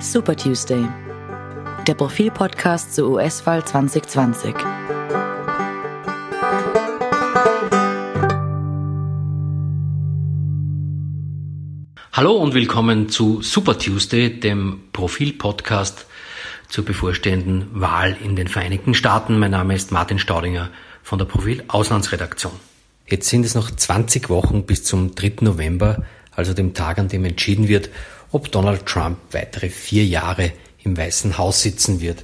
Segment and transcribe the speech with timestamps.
[0.00, 0.86] Super Tuesday,
[1.86, 4.54] der Profil-Podcast zur US-Wahl 2020.
[12.12, 16.06] Hallo und willkommen zu Super Tuesday, dem Profil-Podcast
[16.68, 19.38] zur bevorstehenden Wahl in den Vereinigten Staaten.
[19.38, 20.70] Mein Name ist Martin Staudinger
[21.02, 22.69] von der Profil Auslandsredaktion.
[23.10, 25.38] Jetzt sind es noch 20 Wochen bis zum 3.
[25.40, 27.90] November, also dem Tag, an dem entschieden wird,
[28.30, 30.52] ob Donald Trump weitere vier Jahre
[30.84, 32.22] im Weißen Haus sitzen wird.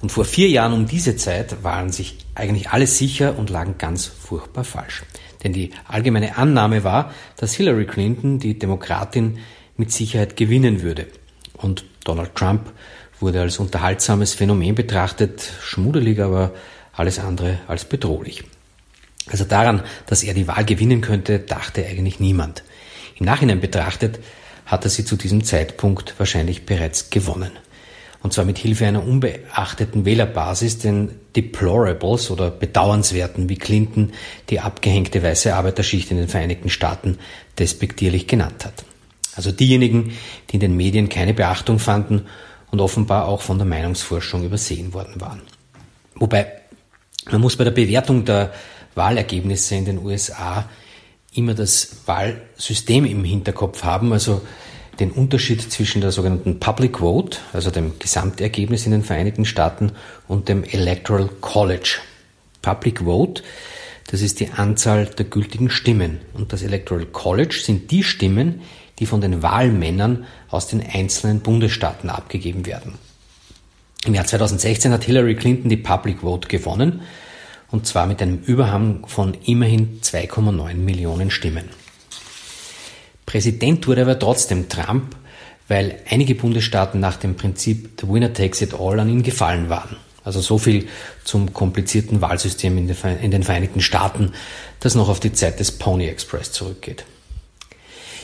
[0.00, 4.06] Und vor vier Jahren um diese Zeit waren sich eigentlich alle sicher und lagen ganz
[4.06, 5.02] furchtbar falsch.
[5.44, 9.38] Denn die allgemeine Annahme war, dass Hillary Clinton, die Demokratin,
[9.76, 11.06] mit Sicherheit gewinnen würde.
[11.52, 12.72] Und Donald Trump
[13.20, 16.54] wurde als unterhaltsames Phänomen betrachtet, schmuddelig, aber
[16.92, 18.44] alles andere als bedrohlich.
[19.30, 22.62] Also daran, dass er die Wahl gewinnen könnte, dachte eigentlich niemand.
[23.16, 24.20] Im Nachhinein betrachtet
[24.66, 27.52] hat er sie zu diesem Zeitpunkt wahrscheinlich bereits gewonnen.
[28.20, 34.12] Und zwar mit Hilfe einer unbeachteten Wählerbasis, den Deplorables oder Bedauernswerten, wie Clinton
[34.50, 37.18] die abgehängte weiße Arbeiterschicht in den Vereinigten Staaten
[37.58, 38.84] despektierlich genannt hat.
[39.36, 40.12] Also diejenigen,
[40.50, 42.26] die in den Medien keine Beachtung fanden
[42.72, 45.42] und offenbar auch von der Meinungsforschung übersehen worden waren.
[46.16, 46.52] Wobei
[47.30, 48.52] man muss bei der Bewertung der
[48.94, 50.68] Wahlergebnisse in den USA
[51.34, 54.42] immer das Wahlsystem im Hinterkopf haben, also
[54.98, 59.92] den Unterschied zwischen der sogenannten Public Vote, also dem Gesamtergebnis in den Vereinigten Staaten,
[60.26, 61.98] und dem Electoral College.
[62.62, 63.42] Public Vote,
[64.10, 66.20] das ist die Anzahl der gültigen Stimmen.
[66.34, 68.62] Und das Electoral College sind die Stimmen,
[68.98, 72.94] die von den Wahlmännern aus den einzelnen Bundesstaaten abgegeben werden.
[74.04, 77.02] Im Jahr 2016 hat Hillary Clinton die Public Vote gewonnen
[77.70, 81.68] und zwar mit einem Überhang von immerhin 2,9 Millionen Stimmen.
[83.26, 85.14] Präsident wurde aber trotzdem Trump,
[85.68, 89.96] weil einige Bundesstaaten nach dem Prinzip The Winner Takes It All an ihn gefallen waren.
[90.24, 90.88] Also so viel
[91.24, 94.32] zum komplizierten Wahlsystem in den Vereinigten Staaten,
[94.80, 97.04] das noch auf die Zeit des Pony Express zurückgeht.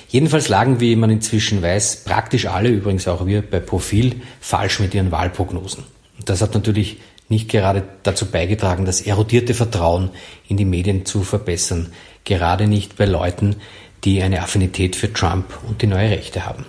[0.09, 4.95] Jedenfalls lagen, wie man inzwischen weiß, praktisch alle, übrigens auch wir bei Profil, falsch mit
[4.95, 5.85] ihren Wahlprognosen.
[6.19, 6.99] Und das hat natürlich
[7.35, 10.11] nicht gerade dazu beigetragen, das erodierte Vertrauen
[10.49, 11.93] in die Medien zu verbessern,
[12.25, 13.57] gerade nicht bei Leuten,
[14.05, 16.65] die eine Affinität für Trump und die neue Rechte haben.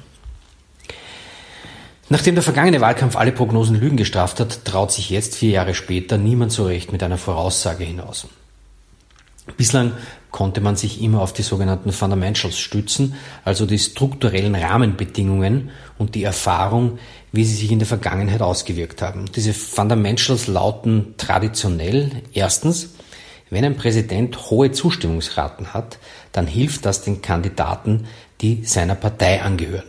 [2.10, 6.18] Nachdem der vergangene Wahlkampf alle Prognosen Lügen gestraft hat, traut sich jetzt, vier Jahre später,
[6.18, 8.28] niemand so recht mit einer Voraussage hinaus.
[9.58, 9.94] Bislang
[10.36, 13.16] konnte man sich immer auf die sogenannten Fundamentals stützen,
[13.46, 17.00] also die strukturellen Rahmenbedingungen und die Erfahrung,
[17.32, 19.32] wie sie sich in der Vergangenheit ausgewirkt haben.
[19.34, 22.90] Diese Fundamentals lauten traditionell erstens,
[23.50, 26.00] wenn ein Präsident hohe Zustimmungsraten hat,
[26.34, 28.06] dann hilft das den Kandidaten,
[28.42, 29.88] die seiner Partei angehören.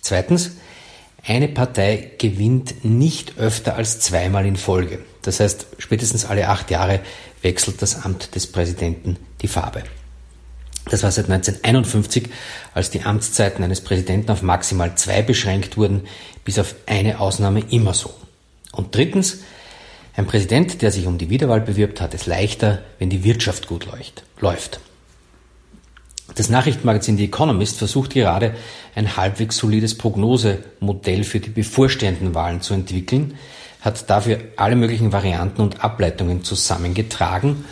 [0.00, 0.52] Zweitens,
[1.22, 5.00] eine Partei gewinnt nicht öfter als zweimal in Folge.
[5.20, 7.00] Das heißt, spätestens alle acht Jahre
[7.42, 9.82] wechselt das Amt des Präsidenten die Farbe.
[10.86, 12.28] Das war seit 1951,
[12.74, 16.02] als die Amtszeiten eines Präsidenten auf maximal zwei beschränkt wurden,
[16.44, 18.12] bis auf eine Ausnahme immer so.
[18.72, 19.38] Und drittens,
[20.14, 23.86] ein Präsident, der sich um die Wiederwahl bewirbt, hat es leichter, wenn die Wirtschaft gut
[24.40, 24.80] läuft.
[26.34, 28.54] Das Nachrichtenmagazin The Economist versucht gerade
[28.94, 33.38] ein halbwegs solides Prognosemodell für die bevorstehenden Wahlen zu entwickeln,
[33.82, 37.64] hat dafür alle möglichen Varianten und Ableitungen zusammengetragen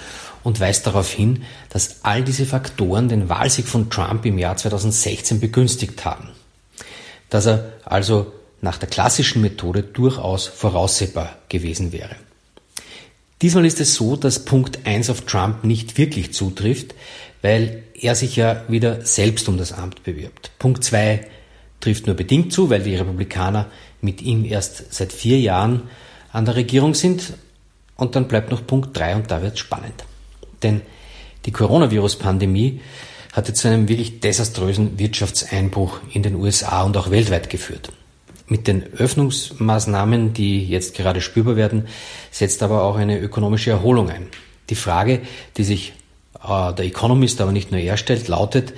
[0.43, 5.41] und weist darauf hin, dass all diese Faktoren den Wahlsieg von Trump im Jahr 2016
[5.41, 6.29] begünstigt haben.
[7.29, 12.17] Dass er also nach der klassischen Methode durchaus voraussehbar gewesen wäre.
[13.41, 16.95] Diesmal ist es so, dass Punkt 1 auf Trump nicht wirklich zutrifft,
[17.41, 20.51] weil er sich ja wieder selbst um das Amt bewirbt.
[20.59, 21.27] Punkt 2
[21.81, 25.83] trifft nur bedingt zu, weil die Republikaner mit ihm erst seit vier Jahren
[26.33, 27.35] an der Regierung sind.
[27.97, 30.05] Und dann bleibt noch Punkt 3 und da wird es spannend.
[30.63, 30.81] Denn
[31.47, 32.81] die Coronavirus-Pandemie
[33.33, 37.93] hatte zu einem wirklich desaströsen Wirtschaftseinbruch in den USA und auch weltweit geführt.
[38.49, 41.87] Mit den Öffnungsmaßnahmen, die jetzt gerade spürbar werden,
[42.31, 44.27] setzt aber auch eine ökonomische Erholung ein.
[44.71, 45.21] Die Frage,
[45.57, 45.93] die sich
[46.43, 48.73] äh, der Economist, aber nicht nur er stellt, lautet,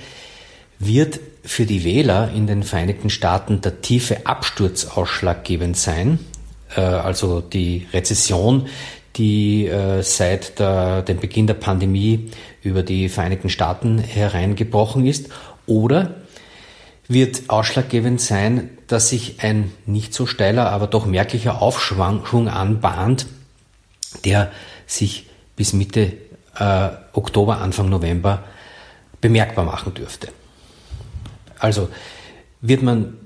[0.85, 6.19] wird für die Wähler in den Vereinigten Staaten der tiefe Absturz ausschlaggebend sein,
[6.75, 8.67] äh, also die Rezession,
[9.15, 12.31] die äh, seit der, dem Beginn der Pandemie
[12.63, 15.29] über die Vereinigten Staaten hereingebrochen ist,
[15.65, 16.15] oder
[17.07, 23.27] wird ausschlaggebend sein, dass sich ein nicht so steiler, aber doch merklicher Aufschwung anbahnt,
[24.25, 24.51] der
[24.87, 26.13] sich bis Mitte
[26.57, 28.43] äh, Oktober, Anfang November
[29.21, 30.29] bemerkbar machen dürfte.
[31.63, 31.87] Also
[32.59, 33.17] wird man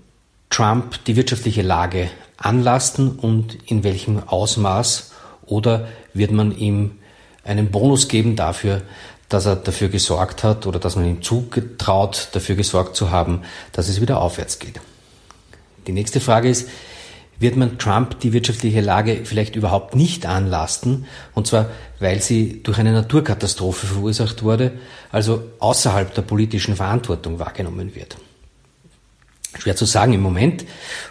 [0.52, 5.12] Trump die wirtschaftliche Lage anlasten und in welchem Ausmaß
[5.48, 7.00] oder wird man ihm
[7.44, 8.84] einen Bonus geben dafür,
[9.28, 13.42] dass er dafür gesorgt hat oder dass man ihm zugetraut, dafür gesorgt zu haben,
[13.72, 14.80] dass es wieder aufwärts geht.
[15.88, 16.70] Die nächste Frage ist,
[17.40, 21.70] wird man Trump die wirtschaftliche Lage vielleicht überhaupt nicht anlasten, und zwar
[22.00, 24.74] weil sie durch eine Naturkatastrophe verursacht wurde,
[25.12, 28.18] also außerhalb der politischen Verantwortung wahrgenommen wird.
[29.58, 30.66] Schwer zu sagen im Moment,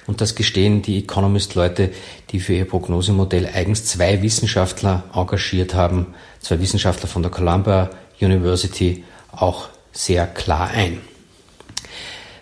[0.07, 1.93] und das gestehen die Economist-Leute,
[2.31, 7.91] die für ihr Prognosemodell eigens zwei Wissenschaftler engagiert haben, zwei Wissenschaftler von der Columbia
[8.21, 11.01] University, auch sehr klar ein.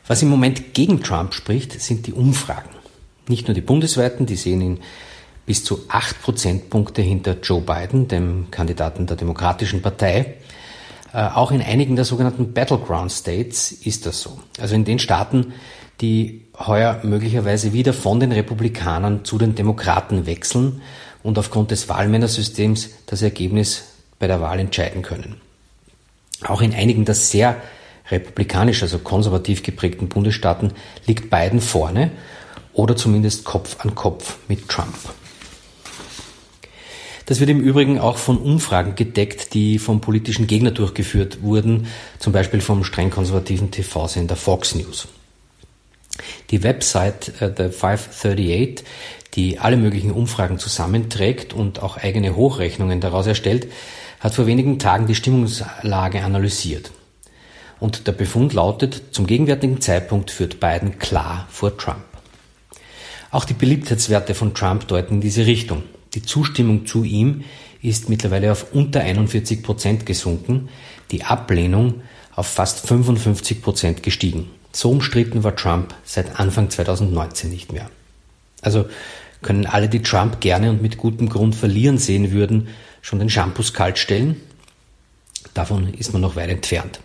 [0.06, 2.70] Was im Moment gegen Trump spricht, sind die Umfragen.
[3.26, 4.81] Nicht nur die bundesweiten, die sehen ihn
[5.46, 10.35] bis zu acht Prozentpunkte hinter Joe Biden, dem Kandidaten der Demokratischen Partei.
[11.12, 14.41] Äh, auch in einigen der sogenannten Battleground States ist das so.
[14.58, 15.55] Also in den Staaten,
[16.00, 20.82] die heuer möglicherweise wieder von den Republikanern zu den Demokraten wechseln
[21.23, 23.85] und aufgrund des Wahlmännersystems das Ergebnis
[24.19, 25.41] bei der Wahl entscheiden können.
[26.46, 27.56] Auch in einigen der sehr
[28.11, 30.73] republikanisch, also konservativ geprägten Bundesstaaten
[31.06, 32.11] liegt Biden vorne
[32.73, 34.94] oder zumindest Kopf an Kopf mit Trump.
[37.26, 41.87] Das wird im Übrigen auch von Umfragen gedeckt, die vom politischen Gegner durchgeführt wurden,
[42.19, 45.08] zum Beispiel vom streng konservativen TV-Sender Fox News.
[46.51, 48.85] Die Website uh, The 538,
[49.35, 53.71] die alle möglichen Umfragen zusammenträgt und auch eigene Hochrechnungen daraus erstellt,
[54.21, 56.93] hat vor wenigen Tagen die Stimmungslage analysiert.
[57.81, 62.05] Und der Befund lautet, zum gegenwärtigen Zeitpunkt führt Biden klar vor Trump.
[63.31, 65.83] Auch die Beliebtheitswerte von Trump deuten in diese Richtung.
[66.15, 67.43] Die Zustimmung zu ihm
[67.83, 70.69] ist mittlerweile auf unter 41 Prozent gesunken,
[71.11, 72.03] die Ablehnung
[72.35, 74.51] auf fast 55 Prozent gestiegen.
[74.75, 77.88] So umstritten war Trump seit Anfang 2019 nicht mehr.
[78.61, 78.87] Also
[79.41, 82.69] können alle, die Trump gerne und mit gutem Grund verlieren sehen würden,
[83.00, 84.41] schon den Shampoos kalt stellen?
[85.53, 86.99] Davon ist man noch weit entfernt.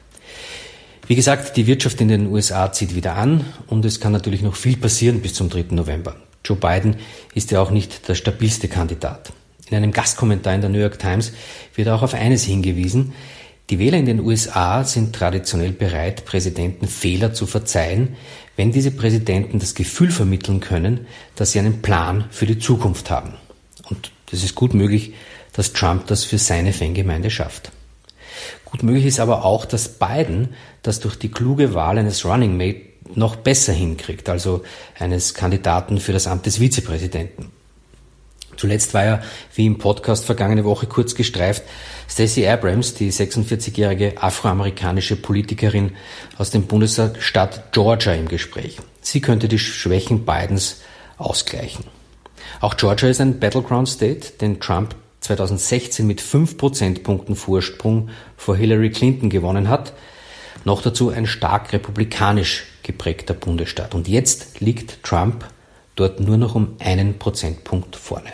[1.05, 4.55] Wie gesagt, die Wirtschaft in den USA zieht wieder an und es kann natürlich noch
[4.55, 5.65] viel passieren bis zum 3.
[5.69, 6.15] November.
[6.43, 6.95] Joe Biden
[7.35, 9.31] ist ja auch nicht der stabilste Kandidat.
[9.69, 11.33] In einem Gastkommentar in der New York Times
[11.75, 13.13] wird auch auf eines hingewiesen,
[13.69, 18.15] die Wähler in den USA sind traditionell bereit, Präsidenten Fehler zu verzeihen,
[18.55, 23.33] wenn diese Präsidenten das Gefühl vermitteln können, dass sie einen Plan für die Zukunft haben.
[23.89, 25.13] Und das ist gut möglich,
[25.53, 27.71] dass Trump das für seine Fangemeinde schafft.
[28.65, 30.49] Gut möglich ist aber auch, dass Biden
[30.83, 32.81] das durch die kluge Wahl eines Running Mate
[33.15, 34.63] noch besser hinkriegt, also
[34.97, 37.51] eines Kandidaten für das Amt des Vizepräsidenten.
[38.59, 39.21] Zuletzt war ja,
[39.55, 41.63] wie im Podcast vergangene Woche kurz gestreift,
[42.09, 45.93] Stacey Abrams, die 46-jährige afroamerikanische Politikerin
[46.37, 48.77] aus dem Bundesstaat Georgia im Gespräch.
[48.99, 50.81] Sie könnte die Schwächen Bidens
[51.17, 51.85] ausgleichen.
[52.59, 58.89] Auch Georgia ist ein Battleground State, den Trump 2016 mit 5 Prozentpunkten Vorsprung vor Hillary
[58.89, 59.93] Clinton gewonnen hat.
[60.65, 63.95] Noch dazu ein stark republikanisch geprägter Bundesstaat.
[63.95, 65.45] Und jetzt liegt Trump
[65.99, 68.31] dort nur noch um einen Prozentpunkt vorne.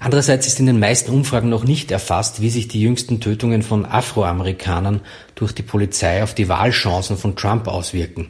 [0.00, 3.84] Andererseits ist in den meisten Umfragen noch nicht erfasst, wie sich die jüngsten Tötungen von
[3.84, 5.00] Afroamerikanern
[5.34, 8.28] durch die Polizei auf die Wahlchancen von Trump auswirken.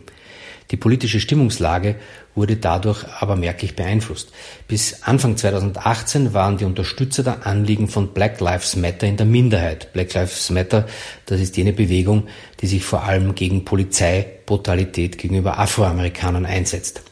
[0.70, 1.96] Die politische Stimmungslage
[2.34, 4.32] wurde dadurch aber merklich beeinflusst.
[4.66, 9.92] Bis Anfang 2018 waren die Unterstützer der Anliegen von Black Lives Matter in der Minderheit.
[9.92, 10.86] Black Lives Matter,
[11.26, 12.28] das ist jene Bewegung,
[12.60, 17.02] die sich vor allem gegen Polizeibrutalität gegenüber Afroamerikanern einsetzt.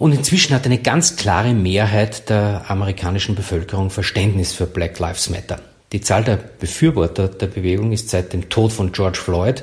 [0.00, 5.60] Und inzwischen hat eine ganz klare Mehrheit der amerikanischen Bevölkerung Verständnis für Black Lives Matter.
[5.92, 9.62] Die Zahl der Befürworter der Bewegung ist seit dem Tod von George Floyd,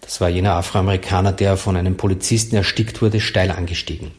[0.00, 4.12] das war jener Afroamerikaner, der von einem Polizisten erstickt wurde, steil angestiegen.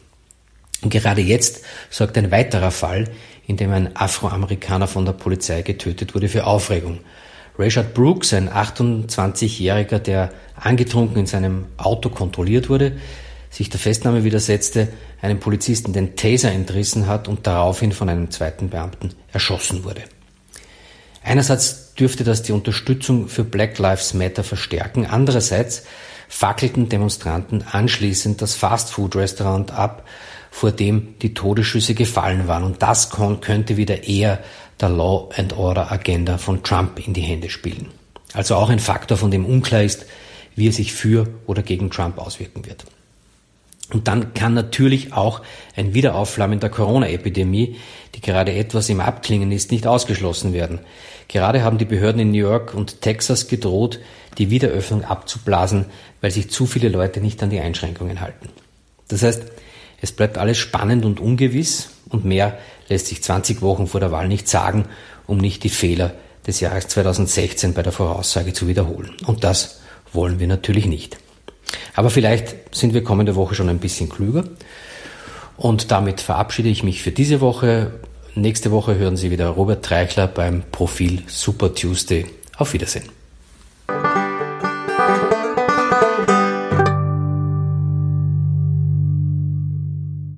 [0.82, 3.10] Und gerade jetzt sorgt ein weiterer Fall,
[3.48, 7.00] in dem ein Afroamerikaner von der Polizei getötet wurde, für Aufregung.
[7.58, 12.98] Rayshard Brooks, ein 28-Jähriger, der angetrunken in seinem Auto kontrolliert wurde,
[13.54, 14.88] sich der Festnahme widersetzte,
[15.22, 20.02] einem Polizisten den Taser entrissen hat und daraufhin von einem zweiten Beamten erschossen wurde.
[21.22, 25.84] Einerseits dürfte das die Unterstützung für Black Lives Matter verstärken, andererseits
[26.28, 30.04] fackelten Demonstranten anschließend das Fastfood-Restaurant ab,
[30.50, 32.64] vor dem die Todesschüsse gefallen waren.
[32.64, 34.40] Und das könnte wieder eher
[34.80, 37.92] der Law and Order Agenda von Trump in die Hände spielen.
[38.32, 40.06] Also auch ein Faktor, von dem unklar ist,
[40.56, 42.84] wie er sich für oder gegen Trump auswirken wird.
[43.92, 45.42] Und dann kann natürlich auch
[45.76, 47.76] ein Wiederaufflammen der Corona-Epidemie,
[48.14, 50.80] die gerade etwas im Abklingen ist, nicht ausgeschlossen werden.
[51.28, 54.00] Gerade haben die Behörden in New York und Texas gedroht,
[54.38, 55.86] die Wiederöffnung abzublasen,
[56.20, 58.48] weil sich zu viele Leute nicht an die Einschränkungen halten.
[59.08, 59.42] Das heißt,
[60.00, 64.28] es bleibt alles spannend und ungewiss und mehr lässt sich 20 Wochen vor der Wahl
[64.28, 64.86] nicht sagen,
[65.26, 66.14] um nicht die Fehler
[66.46, 69.12] des Jahres 2016 bei der Voraussage zu wiederholen.
[69.26, 69.80] Und das
[70.12, 71.16] wollen wir natürlich nicht.
[71.94, 74.44] Aber vielleicht sind wir kommende Woche schon ein bisschen klüger.
[75.56, 77.92] Und damit verabschiede ich mich für diese Woche.
[78.34, 82.26] Nächste Woche hören Sie wieder Robert Treichler beim Profil Super Tuesday.
[82.56, 83.23] Auf Wiedersehen.